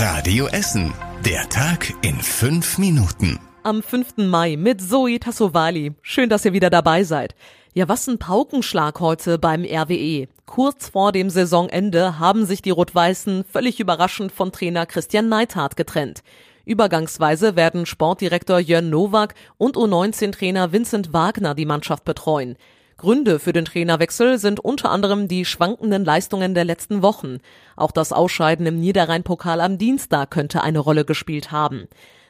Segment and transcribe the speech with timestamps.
[0.00, 0.94] Radio Essen.
[1.24, 3.40] Der Tag in fünf Minuten.
[3.64, 4.18] Am 5.
[4.18, 5.92] Mai mit Zoe Tassovali.
[6.02, 7.34] Schön, dass ihr wieder dabei seid.
[7.74, 10.28] Ja, was ein Paukenschlag heute beim RWE.
[10.46, 16.22] Kurz vor dem Saisonende haben sich die Rot-Weißen völlig überraschend von Trainer Christian Neithardt getrennt.
[16.64, 22.54] Übergangsweise werden Sportdirektor Jörn Nowak und U19-Trainer Vincent Wagner die Mannschaft betreuen.
[22.98, 27.38] Gründe für den Trainerwechsel sind unter anderem die schwankenden Leistungen der letzten Wochen.
[27.76, 31.86] Auch das Ausscheiden im Niederrhein-Pokal am Dienstag könnte eine Rolle gespielt haben.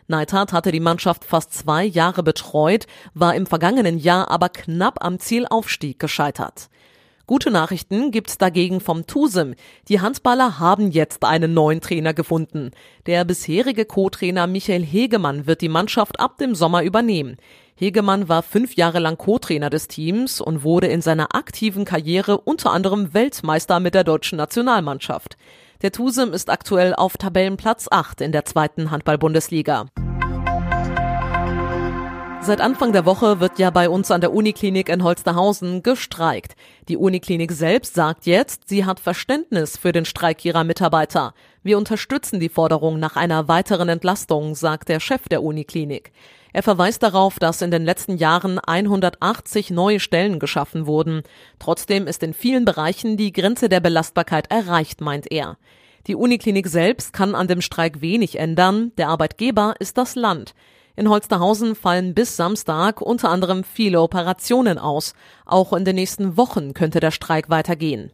[0.08, 5.18] Neidhardt hatte die Mannschaft fast zwei Jahre betreut, war im vergangenen Jahr aber knapp am
[5.18, 6.68] Zielaufstieg gescheitert.
[7.28, 9.54] Gute Nachrichten gibt's dagegen vom TUSEM.
[9.88, 12.70] Die Handballer haben jetzt einen neuen Trainer gefunden.
[13.04, 17.36] Der bisherige Co-Trainer Michael Hegemann wird die Mannschaft ab dem Sommer übernehmen.
[17.76, 22.72] Hegemann war fünf Jahre lang Co-Trainer des Teams und wurde in seiner aktiven Karriere unter
[22.72, 25.36] anderem Weltmeister mit der deutschen Nationalmannschaft.
[25.82, 29.84] Der Tusem ist aktuell auf Tabellenplatz 8 in der zweiten Handball-Bundesliga.
[32.40, 36.54] Seit Anfang der Woche wird ja bei uns an der Uniklinik in Holsterhausen gestreikt.
[36.88, 41.34] Die Uniklinik selbst sagt jetzt, sie hat Verständnis für den Streik ihrer Mitarbeiter.
[41.62, 46.12] Wir unterstützen die Forderung nach einer weiteren Entlastung, sagt der Chef der Uniklinik.
[46.54, 51.24] Er verweist darauf, dass in den letzten Jahren 180 neue Stellen geschaffen wurden.
[51.58, 55.58] Trotzdem ist in vielen Bereichen die Grenze der Belastbarkeit erreicht, meint er.
[56.06, 58.92] Die Uniklinik selbst kann an dem Streik wenig ändern.
[58.96, 60.54] Der Arbeitgeber ist das Land.
[60.98, 65.14] In Holsterhausen fallen bis Samstag unter anderem viele Operationen aus.
[65.46, 68.10] Auch in den nächsten Wochen könnte der Streik weitergehen.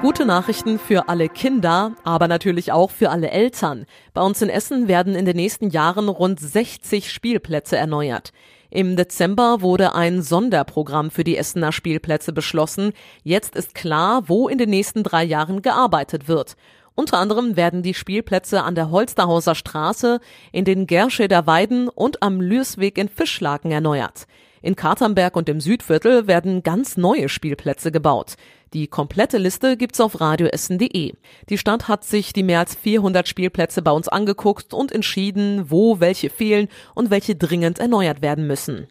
[0.00, 3.84] Gute Nachrichten für alle Kinder, aber natürlich auch für alle Eltern.
[4.14, 8.32] Bei uns in Essen werden in den nächsten Jahren rund 60 Spielplätze erneuert.
[8.70, 12.92] Im Dezember wurde ein Sonderprogramm für die Essener Spielplätze beschlossen.
[13.24, 16.56] Jetzt ist klar, wo in den nächsten drei Jahren gearbeitet wird.
[17.00, 20.20] Unter anderem werden die Spielplätze an der Holsterhauser Straße,
[20.52, 24.26] in den Gerscheder Weiden und am Lürsweg in Fischlaken erneuert.
[24.60, 28.34] In Katernberg und im Südviertel werden ganz neue Spielplätze gebaut.
[28.74, 31.14] Die komplette Liste gibt's auf radioessen.de.
[31.48, 36.00] Die Stadt hat sich die mehr als 400 Spielplätze bei uns angeguckt und entschieden, wo
[36.00, 38.88] welche fehlen und welche dringend erneuert werden müssen.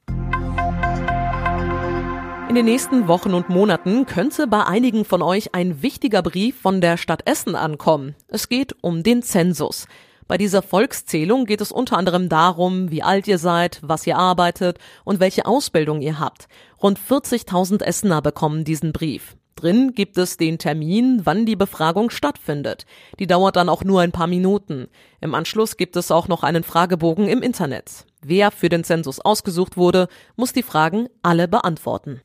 [2.49, 6.81] In den nächsten Wochen und Monaten könnte bei einigen von euch ein wichtiger Brief von
[6.81, 8.15] der Stadt Essen ankommen.
[8.27, 9.87] Es geht um den Zensus.
[10.27, 14.79] Bei dieser Volkszählung geht es unter anderem darum, wie alt ihr seid, was ihr arbeitet
[15.03, 16.47] und welche Ausbildung ihr habt.
[16.81, 19.35] Rund 40.000 Essener bekommen diesen Brief.
[19.55, 22.87] Drin gibt es den Termin, wann die Befragung stattfindet.
[23.19, 24.87] Die dauert dann auch nur ein paar Minuten.
[25.21, 28.07] Im Anschluss gibt es auch noch einen Fragebogen im Internet.
[28.23, 32.21] Wer für den Zensus ausgesucht wurde, muss die Fragen alle beantworten.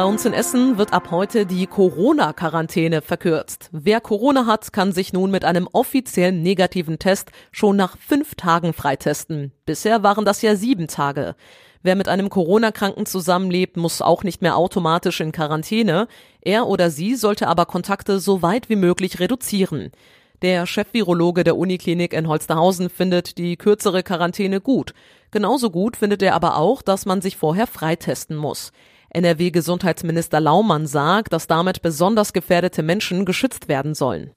[0.00, 3.68] Bei uns in Essen wird ab heute die Corona-Quarantäne verkürzt.
[3.70, 8.72] Wer Corona hat, kann sich nun mit einem offiziellen negativen Test schon nach fünf Tagen
[8.72, 9.52] freitesten.
[9.66, 11.34] Bisher waren das ja sieben Tage.
[11.82, 16.08] Wer mit einem Corona-Kranken zusammenlebt, muss auch nicht mehr automatisch in Quarantäne.
[16.40, 19.92] Er oder sie sollte aber Kontakte so weit wie möglich reduzieren.
[20.40, 24.94] Der Chefvirologe der Uniklinik in Holsterhausen findet die kürzere Quarantäne gut.
[25.30, 28.72] Genauso gut findet er aber auch, dass man sich vorher freitesten muss.
[29.10, 34.32] NRW-Gesundheitsminister Laumann sagt, dass damit besonders gefährdete Menschen geschützt werden sollen.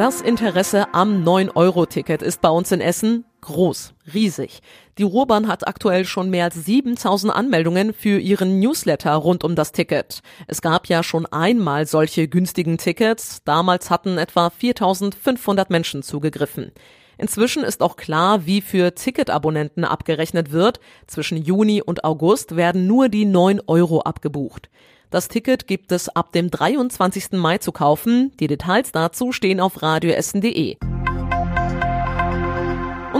[0.00, 4.60] Das Interesse am 9-Euro-Ticket ist bei uns in Essen groß, riesig.
[4.96, 9.72] Die Ruhrbahn hat aktuell schon mehr als 7000 Anmeldungen für ihren Newsletter rund um das
[9.72, 10.20] Ticket.
[10.46, 13.42] Es gab ja schon einmal solche günstigen Tickets.
[13.44, 16.72] Damals hatten etwa 4500 Menschen zugegriffen.
[17.20, 20.80] Inzwischen ist auch klar, wie für Ticketabonnenten abgerechnet wird.
[21.06, 24.70] Zwischen Juni und August werden nur die 9 Euro abgebucht.
[25.10, 27.32] Das Ticket gibt es ab dem 23.
[27.32, 28.32] Mai zu kaufen.
[28.40, 30.78] Die Details dazu stehen auf radioessen.de.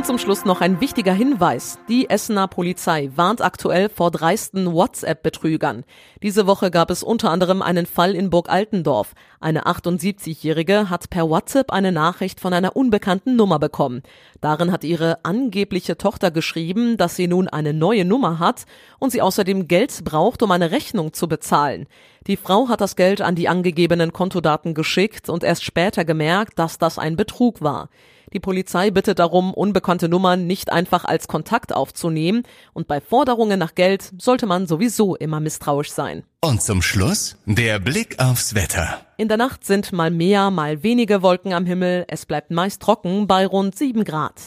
[0.00, 1.78] Und zum Schluss noch ein wichtiger Hinweis.
[1.86, 5.84] Die Essener Polizei warnt aktuell vor dreisten WhatsApp-Betrügern.
[6.22, 9.12] Diese Woche gab es unter anderem einen Fall in Burg Altendorf.
[9.40, 14.02] Eine 78-Jährige hat per WhatsApp eine Nachricht von einer unbekannten Nummer bekommen.
[14.40, 18.64] Darin hat ihre angebliche Tochter geschrieben, dass sie nun eine neue Nummer hat
[19.00, 21.86] und sie außerdem Geld braucht, um eine Rechnung zu bezahlen.
[22.26, 26.76] Die Frau hat das Geld an die angegebenen Kontodaten geschickt und erst später gemerkt, dass
[26.76, 27.88] das ein Betrug war.
[28.34, 32.44] Die Polizei bittet darum, unbekannte Nummern nicht einfach als Kontakt aufzunehmen
[32.74, 36.22] und bei Forderungen nach Geld sollte man sowieso immer misstrauisch sein.
[36.42, 39.00] Und zum Schluss der Blick aufs Wetter.
[39.16, 42.04] In der Nacht sind mal mehr, mal wenige Wolken am Himmel.
[42.06, 44.40] Es bleibt meist trocken bei rund sieben Grad.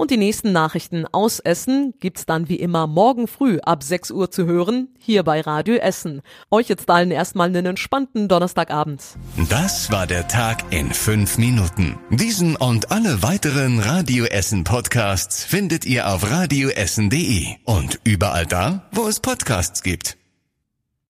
[0.00, 4.30] Und die nächsten Nachrichten aus Essen gibt's dann wie immer morgen früh ab 6 Uhr
[4.30, 6.22] zu hören, hier bei Radio Essen.
[6.50, 9.02] Euch jetzt allen erstmal einen entspannten Donnerstagabend.
[9.50, 11.98] Das war der Tag in fünf Minuten.
[12.08, 19.06] Diesen und alle weiteren Radio Essen Podcasts findet ihr auf radioessen.de und überall da, wo
[19.06, 20.16] es Podcasts gibt.